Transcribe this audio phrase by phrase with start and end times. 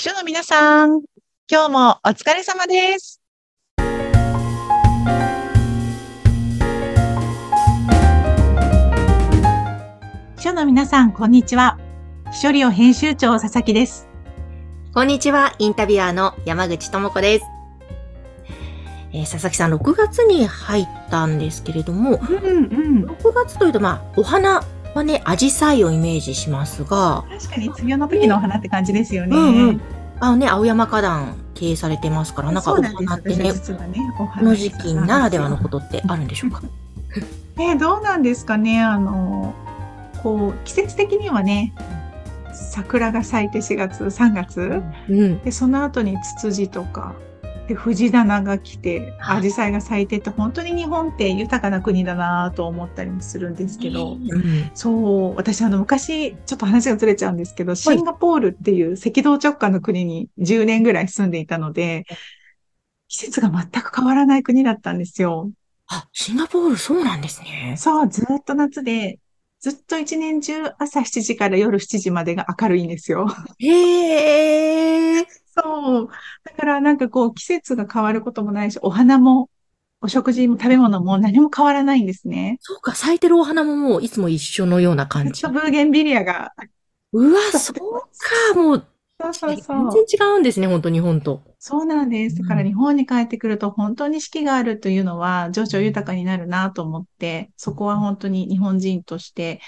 [0.00, 1.02] 秘書の皆さん、
[1.46, 3.20] 今日もお疲れ様です。
[10.38, 11.78] 秘書の皆さん、こんにちは。
[12.32, 14.08] 秘書利用編集長佐々木です。
[14.94, 17.44] こんにちは、インタビュアーの山口智子です。
[19.12, 23.04] えー佐々木さん、6月に入ったんですけれども、うんうん。
[23.04, 24.62] 6月というと、まあ、お花
[24.94, 29.36] はね、アジサイをイメージしますが、確かに梅雨の時のお花って感じですよね。
[29.36, 29.80] うんうん
[30.22, 33.52] あのね、青山花壇経営されてますから、なんかお花ってね、ね、
[34.14, 36.60] おこ花の時期ならではのことってあるんでしょうか？
[37.56, 38.82] ね、 どうなんですかね。
[38.82, 39.54] あの、
[40.22, 41.72] こう、季節的にはね、
[42.52, 44.82] 桜が咲いて4月、3月。
[45.08, 45.42] うん。
[45.42, 47.14] で、その後にツツジとか、
[47.70, 54.70] で、藤棚が来て、はいアジサイが咲いてって、本当に日本って豊かな国だなと思ったりもするんですけど、うん。
[54.74, 62.06] そう、私あの昔、ちょっと話がずれちゃうんですけど、シンガポールっていう赤道直下の国に10年ぐらい住んでいたので、
[63.06, 65.52] 季節が全く変わらない国だったんですよ。
[65.86, 67.76] あ、シンガポールそうなんですね。
[67.78, 69.20] そう、ずっと夏で、
[69.60, 73.28] ずっと一年中朝7時から夜7時までが明るいんですよ。
[73.60, 75.39] へー。
[75.50, 76.08] そう。
[76.44, 79.50] だからなんかこう季節が変わることもないし、お花も、
[80.00, 82.58] お食事も食べ物も何も変わらないんですね。
[82.60, 85.42] そうか、咲いてるお花ももういつも一緒のような感じ。
[85.52, 86.52] ブーゲンビリアが。
[87.12, 87.76] うわ、そう
[88.54, 88.86] か、もう、
[89.20, 90.04] そうそう全そう。
[90.06, 91.42] 然違うんですね、本当日本と。
[91.58, 92.36] そうなんです。
[92.36, 99.60] だからうん日本に帰ってくると本当に四季があるというのは情緒豊かになるなと思って、そこは本当に日本人として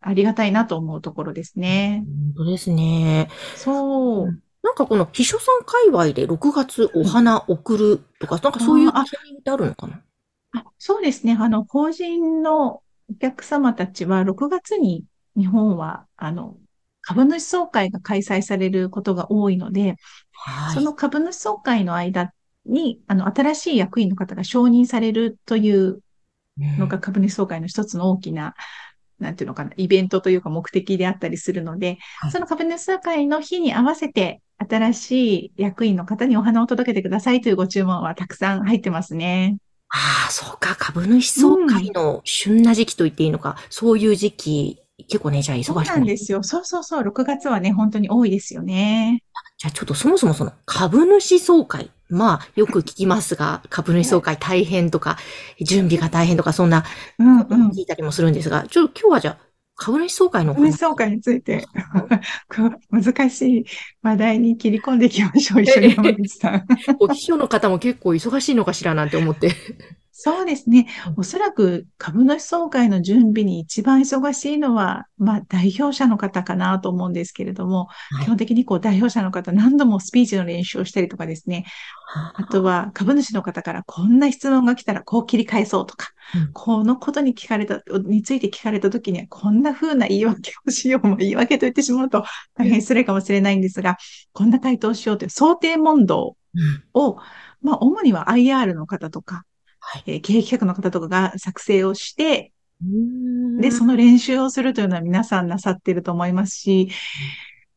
[0.00, 2.06] ありがたいなと思うところですね。
[2.06, 3.28] 本当ですね。
[3.54, 4.42] そう。
[4.62, 10.00] なんかこの秘書さん界隈で6月お花送るとか、なんかそういうタイミングってあるのかな？
[10.54, 11.36] あそうですね。
[11.38, 15.04] あの、法人のお客様たちは6月に
[15.36, 16.56] 日本は、あの、
[17.00, 19.96] 株主総会が開催されることが多いので、
[20.32, 20.74] はい。
[20.74, 22.32] その株主総会の間
[22.64, 26.00] に、あの、新しい役員の方が承認されるという
[26.78, 28.54] のが株主総会の一つの大きな、
[29.18, 35.12] なんていうのかな、イベントというか目的であったりするので、はいその株主総会の日に合わせて、新し
[35.46, 39.58] い役員の方にお花を届けてくださいというご注文はたくさん入ってますね。
[39.88, 44.78] ああ、そうか、株主総会の旬な時期と言っていいのか、そういう時期、
[45.08, 45.66] 結構ね、じゃあ忙しい。
[45.66, 46.42] そうなんですよ。
[46.42, 47.02] そうそうそう。
[47.02, 49.22] 6月はね、本当に多いですよね。
[49.58, 51.90] じゃあちょっとそもそもその株主総会。
[52.08, 55.16] まあ、よく聞きますが、株主総会大変とか、
[55.62, 56.84] 準備が大変とか、そんな
[57.18, 59.38] 聞いたりもするんですが、ちょっと今日はじゃあ、
[59.84, 61.66] 株主総会の株主総会について、
[62.90, 63.64] 難しい
[64.00, 65.62] 話題に切り込んでいきましょう。
[65.62, 66.66] 一緒に山口さん。
[67.00, 69.50] お秘書の方も結構忙しいのかしらなんて思って。
[70.24, 70.86] そうですね。
[71.16, 81.64] おそらく株主総会の準備に一番忙しいのは、まあ代表者の方かなと思うんですけれども、はい基本的にこう代表者の方何度もスピーチの練習をしたりとかですね。
[82.34, 91.06] あとは株主の方からこんな質問が来たらこう切り返そうとか、うんこのことに聞かれた、について聞かれたときにはこんな風な言い訳をしよう。
[91.08, 93.96] もう言い訳と言ってしまうと大変失礼かもしれないんですが、
[94.32, 97.16] こんな回答をしようという想定問答うんを、
[97.60, 99.51] まあ主には IR の方とか、はい
[100.06, 102.52] えー経営企画の方とかが作成をして、
[103.56, 106.88] で、で、その練習をするというのは皆さんなさっていると思いますし、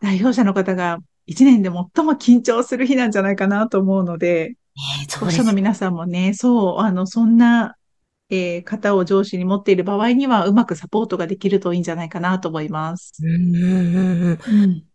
[0.00, 7.76] 代表者の方が一年で最も緊張する日なんじゃないかなと思うので、ねそうです保護者の皆さんもね、そう、あの、そんな、
[8.30, 13.12] えー方を上司に持っている場合には、うまくサポートができるといいんじゃないかなと思います。
[13.22, 14.87] うんうんうん。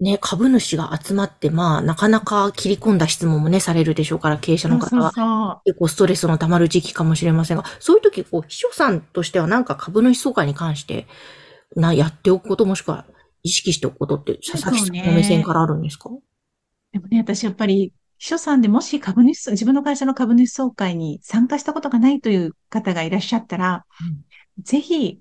[0.00, 5.60] ね、株主が集まって、まあ、なかなか切り込んだ質問もね、されるでしょうから、経営者の方は。
[5.66, 11.06] 結構ストレスの溜まる時期かもしれませんが、そういう時、こう、秘書さんとしてはなんか株主総会に関して、
[11.76, 13.04] な、やっておくこともしくは
[13.42, 16.08] 意識しておくことって、佐々木さんの目線からあるんですか？
[16.92, 23.84] でもね、私やっぱり、秘書さんでもし株主総、自分の会社の株主総会に参加したことがないという方がいらっしゃったら、
[24.62, 25.20] ぜひ、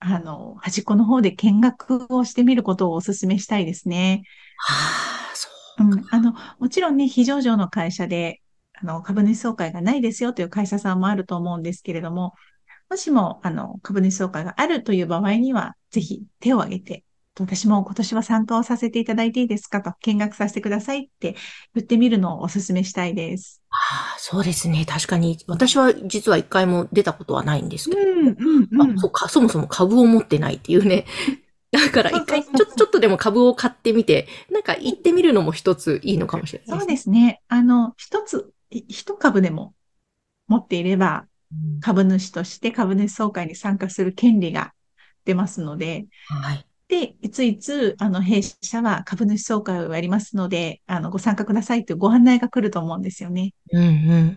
[0.00, 4.22] あの、端っこの方で見学をしてみることをお勧めしたいですね。
[4.68, 5.48] ああ、そ
[5.80, 5.84] う。
[5.84, 6.04] うん。
[6.10, 8.40] あの、もちろんね、非上場の会社で、
[8.74, 12.34] あの、株主総会がないですよという会社さんもあると思うんですけれども、
[12.90, 17.04] もしも、あの、株主総会があるという場合には、ぜひ手を挙げて、
[17.44, 21.36] 私も今年は参加をさせていただいていいですかと、見学させてくださいって
[21.74, 23.62] 言ってみるのをお勧めしたいです。
[23.70, 24.84] ああ、そうですね。
[24.86, 31.06] 確かに、私は実は一回も出たことはないんですけど、うん、うん、あそうか、そもそも株を持ってないっていうね。
[31.70, 37.42] だから一回ちょ、ちょっとでも株を買ってみて、なんか行ってみるのも一ついいのかもしれないそうですね。
[37.48, 39.74] あの、一つ、い一株でも
[40.46, 44.74] 持っていれば、うん株主として株主総会に参加する権利が
[45.24, 46.67] 出ますので、はい。
[46.88, 53.52] で、いついつ、あの、弊社は株主総会をやりますので、あの、ご参加くださいというご案内が来ると思うんですよね。
[53.72, 53.82] うん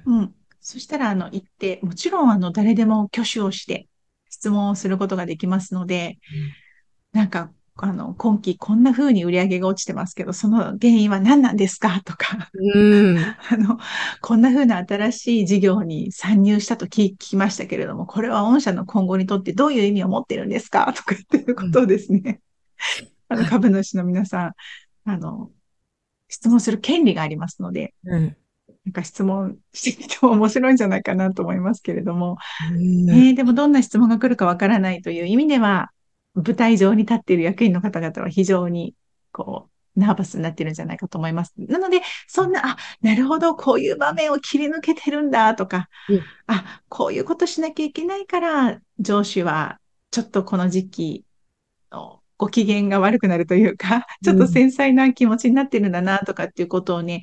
[0.06, 0.18] うん。
[0.20, 0.36] うん。
[0.60, 3.88] そしたら、あの、行って、もちろん、あの、誰でも挙手をして、
[4.30, 6.20] 質問をすることができますので、
[7.14, 12.02] なんか、あの、今期こんな風に売り上げが落ちてますけど、その原因は何なんですか？
[12.04, 13.18] とか、うん。
[13.50, 13.80] あの、
[14.22, 20.94] こんな風な新しい事業に参入したと聞きましたけれども、これは御社の今後にとってどういう意味を持ってるんですか？
[20.96, 22.42] とかっていうことをですね、
[23.30, 24.54] あの、株主の皆さん、
[25.06, 25.50] あの、
[26.28, 28.36] 質問する権利がありますので、うん。
[28.86, 32.38] なんか質問してみても面白いんじゃないかなと思いますけれども、
[32.74, 33.10] うん。
[33.10, 35.92] えーでもどんな質問が来るかわからないという意味では、
[36.36, 38.96] 舞台上に立っている役員の方々は非常に、
[39.32, 41.54] こう、ナーバスになってるんじゃないかと思います。
[41.58, 49.80] なので、そんな、あ、なるほど、こういう場面を切り抜けてるんだとか、うんあ、こういうことしなきゃいけないから、上司は、
[50.12, 51.26] ちょっとこの時期
[51.92, 57.22] のご機嫌が悪くなるというか、ちょっと繊細な気持ちになってるんだなとかっていうことをね、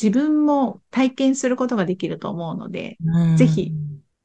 [0.00, 3.72] 自分も体験することができると思うので、うんぜひ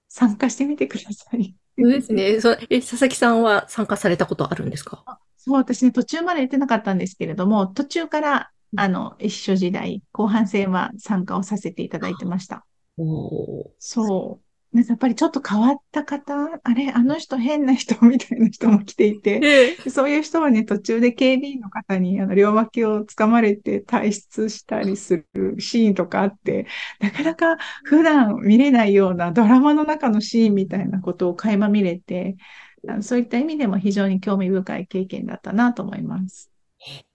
[0.09, 1.55] 参加してみてください。
[1.77, 2.39] そうですね。
[2.39, 5.03] そえ、佐々木さんは参加されたことあるんですか？
[5.37, 12.65] そう、私ね、途中まで言ってなかったんですけれども、途中から、あの、一緒時代、後半戦は参加をさせていただいてました。
[12.97, 14.42] おーそう。
[14.73, 16.33] やっぱりちょっと変わった方、
[16.63, 26.65] あれ、あの人変な人みたいな人も来ていて、そういう人はね、途中で警備員の方に、あの、両脇を掴まれて退出したりするシーンとかあって、
[26.99, 32.35] なかなか普段見れないようなドラマの中のシーンみたいなことを垣間見れて、
[33.01, 36.49] そういった意味でも非常に興味深い経験だったなと思います。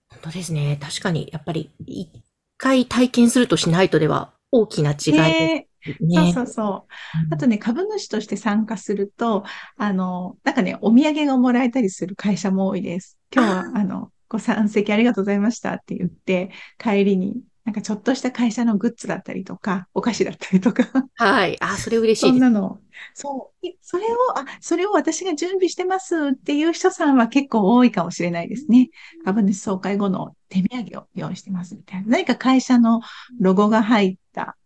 [0.09, 0.79] 本当ですね。
[0.81, 2.09] 確かに、やっぱり、一
[2.57, 5.11] 回体験するとしないとでは大きな違
[5.57, 5.68] い
[6.00, 6.17] ね。
[6.17, 7.35] そうそうそう。
[7.35, 9.44] あとね、株主として参加すると、
[9.76, 13.19] あの、なんかね、お土産がもらえたりする会社も多いです。
[13.35, 20.85] 今日は、あの、ご参席ありがとうございましたって言って、帰りに、なんかちょっとした会社のグッズだったりとか、お菓子だったりとか、
[21.17, 21.56] はい。
[21.61, 22.38] あ、それ嬉しそいです。
[22.38, 22.79] んなの。
[23.14, 23.67] そう。
[23.67, 28.88] いそれを、あ、それを私が準備してますっていう人さんは結構多いかもしれないですね。
[29.25, 32.08] 株主総会後の手土産を用意してますみたいな。
[32.08, 33.00] 何か会社の
[33.40, 34.56] ロゴが入った、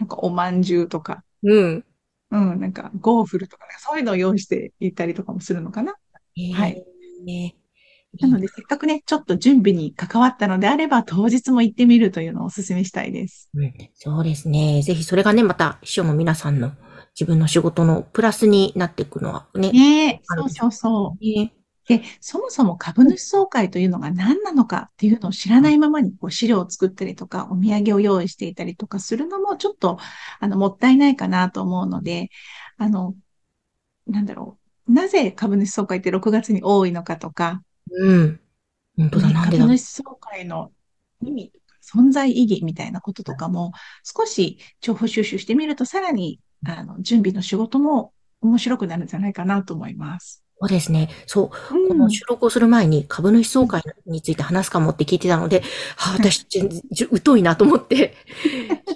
[0.00, 1.84] なんかおまんじゅうとか、うん。
[2.32, 5.94] うん、なんかゴーフルとか、そういうのを用意していったりとかもするのかな。
[6.54, 6.82] はい
[7.24, 7.54] ね
[8.20, 13.48] なので、せっかくね、ちょっと準備に関わったのであれば、当日も行ってみるというのをお勧めしたいです。
[13.54, 14.82] うん、そうですね。
[14.82, 16.72] ぜひそれがね、また秘書の皆さんの
[17.14, 19.70] 自分の仕事のプラスになっていくのはね。
[19.70, 21.24] ねそうそうそう。
[21.24, 21.52] ね
[21.90, 29.98] で、そもそも株主総会というのが何なのかっていうのを知らないままにこう資料を作ったりとか、お土産を用意していたりとかするのもちょっと、
[30.38, 32.30] あの、もったいないかなと思うので、
[32.78, 33.16] あの、
[34.06, 34.56] なんだろ
[34.86, 34.92] う。
[34.92, 37.60] なぜ株主総会って6月に多いのかとか、
[37.90, 38.40] うん。
[38.96, 39.44] 本当だ、ねな。
[39.50, 40.70] 株主総会の
[41.24, 41.52] 意味
[41.82, 43.72] 存在意義みたいなこととかも、
[44.04, 50.44] 少し情報収集してみると、さらに、あの、準備の仕事も面白くなるんじゃないかなと思います。
[50.62, 51.08] そうですね。
[51.26, 51.74] そう。
[51.74, 55.62] うんこの収録をする前に株主総会について話すかもって聞いてたので、
[55.96, 56.82] はあ、私、全然
[57.24, 58.14] 疎いなと思って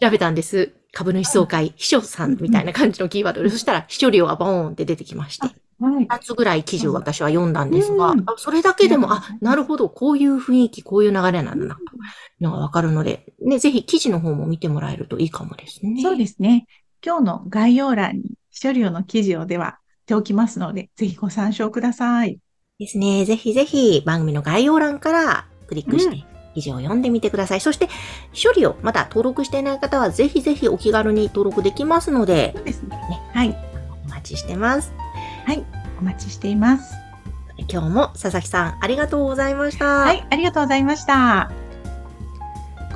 [0.00, 0.72] 調べたんです。
[0.93, 5.46] 株主総会、秘書さんみたいな感じのキーワードで、そしたら秘書料がボーンって出てきまして、
[5.81, 6.06] はい。
[6.06, 11.84] 2つぐらい記事を私は読んだんですが、うんあそれだけでも、うんあ、なるほど、こういう雰囲気、こういう流れなんだな、とい
[12.40, 16.03] うのがわかるので、ね、ぜひ記事の方も見てもらえるといいかもですね。
[16.03, 16.67] そうですね。
[17.05, 18.24] 今日の概要欄に、
[18.62, 22.39] 処理の記事をでは、ておきますので、ぜひご参照ください。
[22.79, 23.25] ですね。
[23.25, 27.61] ぜひぜひ番組の概要欄からクリックしうて記事を読んでみてください。
[27.61, 27.89] そして、
[28.32, 33.23] 処理をまだ登録していない方はぜひぜひお気軽に登録できますのでそ、うですね。
[33.32, 33.56] はい。
[34.06, 34.93] お待ちしてます。
[36.01, 36.94] お待ちしています。
[37.69, 39.87] 今日も佐々木さんありがとうございました。
[39.87, 40.27] はい。
[40.29, 41.51] ありがとうございました。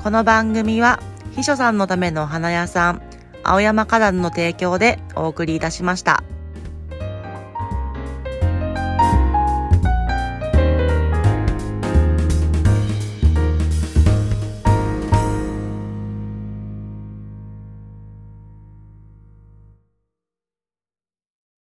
[0.03, 1.01] この番組は
[1.35, 3.03] 秘書さんのためのお花屋さん
[3.45, 6.23] 青山花壇の提供でお送りいたしました。